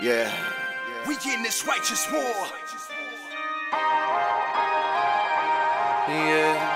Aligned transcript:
Yeah. 0.00 0.32
We 1.06 1.16
in 1.34 1.42
this 1.42 1.66
righteous 1.66 2.10
war. 2.10 2.46
Yeah, 6.08 6.70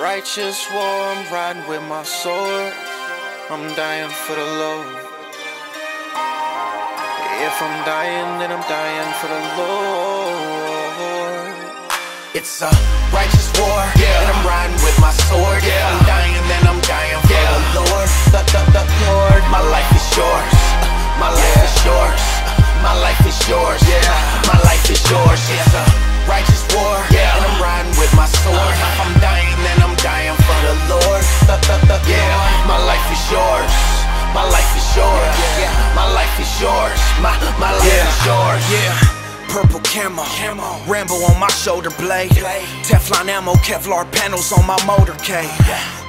Righteous 0.00 0.66
war, 0.72 0.82
I'm 0.82 1.32
riding 1.32 1.66
with 1.68 1.82
my 1.88 2.02
sword. 2.02 2.72
I'm 3.50 3.74
dying 3.74 4.10
for 4.10 4.34
the 4.34 4.48
Lord. 4.62 4.96
If 7.46 7.62
I'm 7.62 7.84
dying, 7.84 8.38
then 8.40 8.50
I'm 8.50 8.64
dying 8.68 9.12
for 9.20 9.28
the 9.28 9.40
Lord. 9.58 11.54
It's 12.34 12.62
a 12.62 12.70
righteous 13.12 13.48
war, 13.58 13.84
Yeah. 13.96 14.22
and 14.22 14.30
I'm 14.32 14.46
riding 14.46 14.76
with 14.82 14.98
my 15.00 15.12
sword. 15.28 15.62
Yeah. 15.62 15.86
I'm 15.92 16.04
dying, 16.06 16.37
dying 16.88 17.20
for 17.22 17.32
Yeah. 17.32 17.52
the 17.76 17.84
Lord. 17.84 18.08
The, 18.32 18.40
the, 18.52 18.62
the 18.74 18.84
Lord, 19.06 19.42
my 19.52 19.60
life 19.74 19.90
is 19.94 20.06
yours. 20.16 20.54
My 21.20 21.30
life 21.30 21.54
Yeah. 21.56 21.68
is 21.68 21.76
yours. 21.84 22.22
My 22.82 22.94
life 23.04 23.22
is 23.28 23.38
yours. 23.48 23.80
Yeah. 23.84 24.08
My 24.50 24.58
life 24.68 24.86
is 24.90 25.00
yours. 25.10 25.40
It's 25.52 25.74
a 25.74 25.84
righteous 26.26 26.62
war, 26.74 26.96
Yeah. 27.10 27.36
and 27.36 27.44
I'm 27.46 27.58
riding 27.60 27.94
with 28.00 28.12
my 28.14 28.26
sword. 28.42 28.56
Uh-huh. 28.56 28.88
If 28.88 29.00
I'm 29.04 29.14
dying, 29.20 29.56
then 29.66 29.78
I'm 29.84 29.96
dying 30.00 30.36
for 30.46 30.58
the 30.66 30.74
Lord. 30.92 31.22
The, 31.48 31.56
the, 31.68 31.76
the 31.90 31.98
Yeah. 32.08 32.24
Lord, 32.36 32.54
my 32.72 32.80
life 32.90 33.06
is 33.12 33.22
yours. 33.30 33.72
My 34.36 34.44
life 34.56 34.72
is 34.76 34.88
yours. 34.96 35.34
Yeah. 35.60 35.72
My 35.96 36.06
life 36.12 36.34
is 36.40 36.52
yours. 36.60 36.98
My 37.24 37.32
my 37.58 37.72
life 37.72 37.84
Yeah. 37.88 38.08
is 38.08 38.18
yours. 38.28 38.62
Yeah, 38.70 38.94
purple 39.48 39.80
camo, 39.80 40.22
Camo. 40.38 40.70
Rambo 40.86 41.14
on 41.28 41.36
my 41.40 41.48
shoulder 41.50 41.90
blade, 41.98 42.30
Blade. 42.36 42.68
Teflon 42.84 43.28
ammo, 43.28 43.54
Kevlar 43.66 44.04
panels 44.12 44.52
on 44.52 44.64
my 44.66 44.76
motorcade. 44.86 45.50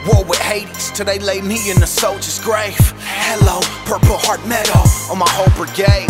War 0.08 0.24
with 0.24 0.40
Hades 0.40 0.92
till 0.92 1.06
they 1.06 1.20
lay 1.20 1.42
me 1.42 1.70
in 1.70 1.80
the 1.80 1.88
soldier's 1.88 2.40
grave. 2.40 2.80
Hello, 3.04 3.60
purple 3.84 4.18
heart 4.18 4.40
medal 4.48 4.84
on 5.12 5.20
my 5.20 5.30
whole 5.30 5.52
brigade. 5.60 6.08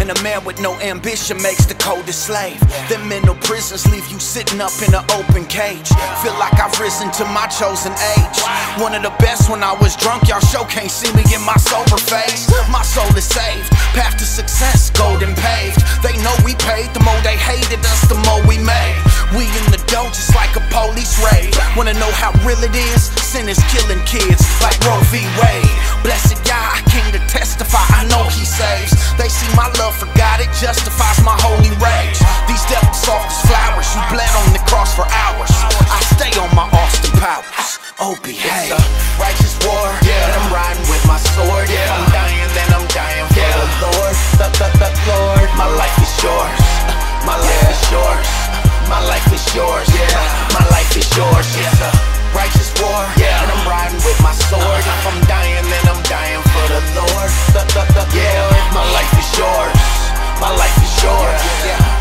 And 0.00 0.10
a 0.10 0.22
man 0.22 0.44
with 0.44 0.60
no 0.60 0.74
ambition 0.80 1.40
makes 1.40 1.64
the 1.64 1.74
coldest 1.74 2.26
slave. 2.26 2.60
Them 2.90 3.08
mental 3.08 3.36
prisons 3.36 3.88
leave 3.88 4.04
you 4.12 4.18
sitting 4.18 4.60
up 4.60 4.74
in 4.82 4.92
an 4.92 5.06
open 5.16 5.46
cage. 5.46 5.88
Feel 6.20 6.36
like 6.36 6.52
I've 6.60 6.74
risen 6.76 7.10
to 7.12 7.24
my 7.32 7.46
chosen 7.46 7.94
age. 8.18 8.38
One 8.82 8.92
of 8.92 9.00
the 9.00 9.14
best 9.22 9.48
when 9.48 9.62
I 9.62 9.72
was 9.72 9.96
drunk, 9.96 10.28
y'all 10.28 10.44
show 10.44 10.64
can't 10.64 10.90
see 10.90 11.08
me 11.14 11.24
in 11.32 11.40
my 11.46 11.56
sober 11.56 11.96
face. 11.96 12.50
My 12.68 12.82
soul 12.82 13.08
is 13.16 13.24
saved, 13.24 13.70
path 13.96 14.18
to 14.18 14.26
success, 14.26 14.90
golden 14.90 15.32
paved. 15.38 15.80
They 16.02 16.12
know 16.20 16.34
we 16.44 16.58
paid, 16.60 16.92
the 16.92 17.00
more 17.00 17.16
they 17.22 17.38
hated 17.38 17.80
us, 17.86 18.04
the 18.10 18.18
more 18.28 18.42
we 18.44 18.58
made. 18.58 18.98
We 19.32 19.46
in 19.46 19.66
the 19.72 19.80
dough 19.94 20.10
just 20.10 20.34
like 20.34 20.50
a 20.58 20.64
police 20.74 21.14
raid. 21.22 21.54
Wanna 21.78 21.94
know 21.94 22.10
how 22.18 22.34
real 22.42 22.58
it 22.66 22.74
is? 22.74 23.14
Sin 23.22 23.46
is 23.48 23.62
killing 23.70 24.02
kids 24.02 24.42
like 24.58 24.74
Roe 24.82 24.98
v. 25.14 25.22
Wade. 25.38 25.70
Blessed 26.02 26.34
Yah, 26.50 26.78
I 26.78 26.82
came 26.90 27.06
to 27.14 27.22
testify, 27.30 27.86
I 27.94 28.02
know 28.10 28.26
he 28.26 28.42
saves. 28.42 28.90
They 29.14 29.30
see 29.30 29.46
my 29.54 29.70
love 29.78 29.94
for 29.94 30.10
God, 30.18 30.42
it 30.42 30.50
justifies 30.58 31.22
my 31.22 31.38
holy 31.38 31.70
rage. 31.78 32.18
These 32.50 32.64
devils 32.66 32.98
soft 33.06 33.30
as 33.30 33.40
flowers, 33.46 33.88
you 33.94 34.02
bled 34.10 34.34
on 34.42 34.50
the 34.50 34.62
cross 34.66 34.90
for 34.98 35.06
hours. 35.06 35.54
I 35.86 36.02
stay 36.18 36.34
on 36.42 36.50
my 36.58 36.66
Austin 36.82 37.14
Powers. 37.22 37.78
Oh, 38.02 38.18
behave. 38.22 38.74
Yeah. 57.74 58.70
My 58.72 58.86
life 58.92 59.10
is 59.18 59.36
yours. 59.36 59.74
My 60.40 60.54
life 60.54 60.78
is 60.78 61.02
yours. 61.02 61.42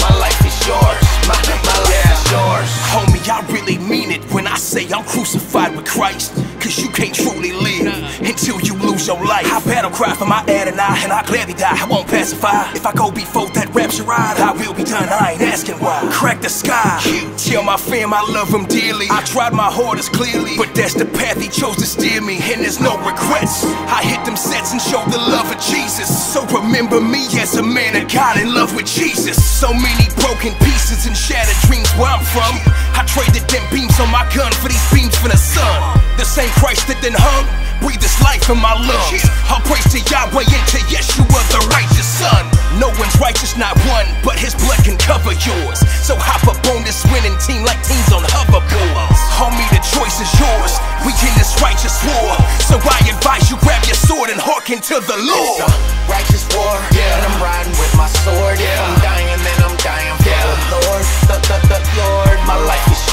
My 0.04 0.14
life 0.20 0.46
is 0.46 0.68
yours. 0.68 1.02
My, 1.26 1.34
life 1.34 1.98
is 2.14 2.32
yours. 2.32 2.70
Homie, 2.94 3.28
I 3.28 3.42
really 3.52 3.80
mean 3.80 4.12
it 4.12 4.22
when 4.32 4.46
I 4.46 4.56
say 4.58 4.88
I'm 4.92 5.04
crucified 5.04 5.76
with 5.76 5.86
Christ. 5.86 6.43
Cause 6.64 6.80
you 6.80 6.88
can't 6.88 7.14
truly 7.14 7.52
live 7.52 7.92
until 8.24 8.58
you 8.62 8.74
lose 8.80 9.06
your 9.06 9.20
life. 9.20 9.44
I 9.52 9.60
battle 9.66 9.92
cry 9.92 10.16
for 10.16 10.26
my 10.26 10.40
Adonai, 10.48 11.04
and 11.04 11.12
I 11.12 11.22
gladly 11.28 11.54
die. 11.54 11.76
I 11.76 11.86
won't 11.92 12.08
pacify. 12.08 12.72
If 12.72 12.86
I 12.86 12.94
go 12.94 13.12
before 13.12 13.50
that 13.50 13.68
rapture 13.76 14.04
ride, 14.04 14.40
I 14.40 14.54
will 14.54 14.74
be 14.74 14.86
done. 14.86 15.04
I 15.12 15.34
ain't 15.34 15.42
asking 15.42 15.76
why. 15.84 16.08
Crack 16.10 16.40
the 16.40 16.48
sky. 16.48 17.04
Tell 17.36 17.64
my 17.64 17.76
fam 17.76 18.14
I 18.14 18.24
love 18.32 18.50
them 18.50 18.64
dearly. 18.64 19.08
I 19.12 19.20
tried 19.28 19.52
my 19.52 19.68
hardest 19.68 20.14
clearly, 20.14 20.56
but 20.56 20.74
that's 20.74 20.94
the 20.94 21.04
path 21.04 21.36
he 21.36 21.50
chose 21.50 21.76
to 21.84 21.86
steer 21.86 22.22
me, 22.22 22.40
and 22.40 22.64
there's 22.64 22.80
no 22.80 22.96
regrets. 23.04 23.68
I 23.92 24.00
hit 24.00 24.24
them 24.24 24.38
sets 24.38 24.72
and 24.72 24.80
show 24.80 25.04
the 25.12 25.20
love 25.20 25.52
of 25.52 25.60
Jesus. 25.60 26.08
So 26.08 26.48
remember 26.48 27.02
me 27.02 27.28
as 27.44 27.58
a 27.58 27.64
man 27.64 28.00
of 28.00 28.08
God 28.08 28.40
in 28.40 28.56
love 28.56 28.74
with 28.74 28.88
Jesus. 28.88 29.36
So 29.36 29.74
many 29.74 30.08
broken 30.16 30.56
pieces 30.64 31.08
and 31.12 31.18
shattered 31.18 31.60
dreams 31.68 31.92
where 32.00 32.08
I'm 32.08 32.24
from. 32.24 32.56
I 32.94 33.04
traded 33.10 33.50
them 33.50 33.66
beams 33.74 34.00
on 34.00 34.10
my 34.14 34.24
gun 34.34 34.52
for 34.62 34.70
these 34.70 34.86
beams 34.94 35.18
from 35.18 35.30
the 35.34 35.38
sun. 35.38 35.74
The 36.18 36.26
same 36.26 36.50
Christ 36.62 36.88
that 36.88 37.02
then 37.02 37.18
hung, 37.18 37.46
breathe 37.82 38.02
this 38.02 38.22
life 38.22 38.46
in 38.50 38.62
my 38.62 38.78
lungs. 38.78 39.26
I'll 39.50 39.66
praise 39.66 39.86
to 39.94 40.00
Yahweh 40.00 40.46
and 40.46 40.66
to 40.78 40.80
Yeshua, 40.94 41.42
the 41.50 41.62
righteous 41.74 42.06
son. 42.06 42.53
No 42.82 42.90
one's 42.98 43.14
righteous, 43.22 43.56
not 43.56 43.78
one, 43.86 44.10
but 44.26 44.34
his 44.36 44.58
blood 44.58 44.82
can 44.84 44.98
cover 44.98 45.32
yours. 45.46 45.80
So 46.02 46.18
hop 46.18 46.42
up 46.50 46.58
on 46.74 46.82
this 46.84 47.06
winning 47.14 47.38
team 47.38 47.62
like 47.64 47.78
teams 47.86 48.10
on 48.10 48.26
hoverboards. 48.34 49.20
Homie, 49.38 49.62
the 49.70 49.78
choice 49.94 50.18
is 50.18 50.32
yours. 50.42 50.74
We 51.06 51.14
in 51.22 51.34
this 51.38 51.54
righteous 51.62 51.94
war. 52.02 52.34
So 52.66 52.82
I 52.82 52.98
advise 53.14 53.46
you 53.54 53.62
grab 53.62 53.86
your 53.86 53.96
sword 54.00 54.34
and 54.34 54.42
hearken 54.42 54.82
to 54.90 54.98
the 55.06 55.18
It's 55.22 55.30
Lord. 55.30 55.70
a 55.70 56.10
righteous 56.10 56.44
war, 56.58 56.74
Yeah. 56.92 57.22
and 57.22 57.24
I'm 57.30 57.38
riding 57.38 57.78
with 57.78 57.94
my 57.94 58.10
sword. 58.26 58.58
Yeah. 58.58 58.74
If 58.74 58.82
I'm 58.82 58.98
dying, 59.06 59.38
then 59.46 59.58
I'm 59.70 59.78
dying 59.78 60.16
for 60.18 60.30
Yeah. 60.34 60.42
the 60.42 60.82
Lord. 60.82 61.04
The, 61.30 61.38
the, 61.46 61.58
the 61.70 61.80
Lord, 62.02 62.36
my 62.50 62.58
life 62.66 62.86
is 62.90 63.02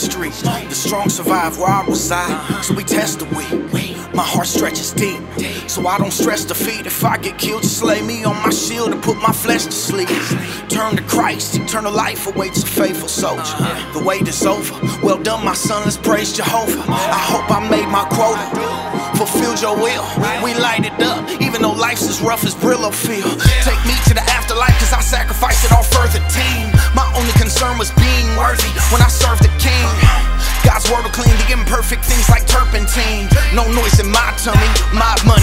Streets. 0.00 0.40
The 0.42 0.74
strong 0.74 1.08
survive 1.10 1.58
where 1.58 1.68
I 1.68 1.84
reside. 1.86 2.64
So 2.64 2.74
we 2.74 2.84
test 2.84 3.18
the 3.18 3.26
weak. 3.36 3.52
My 4.14 4.24
heart 4.24 4.46
stretches 4.46 4.92
deep. 4.92 5.20
So 5.68 5.86
I 5.86 5.98
don't 5.98 6.10
stress 6.10 6.44
defeat. 6.44 6.86
If 6.86 7.04
I 7.04 7.18
get 7.18 7.38
killed, 7.38 7.62
just 7.62 7.82
lay 7.82 8.00
me 8.02 8.24
on 8.24 8.34
my 8.42 8.50
shield 8.50 8.92
and 8.92 9.02
put 9.02 9.16
my 9.18 9.32
flesh 9.32 9.66
to 9.66 9.72
sleep. 9.72 10.08
Turn 10.68 10.96
to 10.96 11.02
Christ, 11.02 11.56
eternal 11.56 11.92
life 11.92 12.26
awaits 12.26 12.62
a 12.62 12.66
faithful 12.66 13.08
soldier. 13.08 13.56
The 13.92 14.02
wait 14.04 14.26
is 14.26 14.44
over. 14.46 14.74
Well 15.04 15.18
done, 15.22 15.44
my 15.44 15.54
son, 15.54 15.84
let's 15.84 15.96
praise 15.96 16.32
Jehovah. 16.32 16.82
I 16.88 17.20
hope 17.20 17.50
I 17.50 17.60
made 17.68 17.88
my 17.88 18.04
quota. 18.08 18.46
Fulfilled 19.16 19.60
your 19.60 19.76
will, 19.76 20.06
we 20.42 20.54
light 20.54 20.84
it 20.86 20.96
up. 21.02 21.28
Even 21.42 21.60
though 21.60 21.72
life's 21.72 22.08
as 22.08 22.22
rough 22.22 22.44
as 22.44 22.54
Brillo 22.54 22.90
feel. 22.92 23.28
Take 23.62 23.82
me 23.84 23.94
to 24.08 24.14
the 24.14 24.24
afterlife, 24.32 24.72
cause 24.80 24.92
I 24.94 25.02
sacrificed 25.02 25.66
it 25.66 25.72
all 25.72 25.84
for 25.84 26.08
the 26.08 26.24
team. 26.32 26.72
My 26.94 27.06
only 27.16 27.32
concern 27.32 27.78
was 27.78 27.92
being 27.92 28.26
worthy 28.36 28.72
when 28.90 29.02
I 29.02 29.08
served 29.08 29.44
the 29.44 29.49
things 31.98 32.30
like 32.30 32.46
turpentine. 32.46 33.26
No 33.52 33.66
noise 33.66 33.98
in 33.98 34.06
my 34.10 34.30
tummy, 34.38 34.70
my 34.94 35.16
money, 35.26 35.39